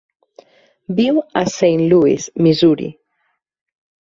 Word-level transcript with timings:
Viu 0.99 1.19
a 1.41 1.43
Saint 1.57 1.83
Louis 1.93 2.27
(Missouri). 2.47 2.89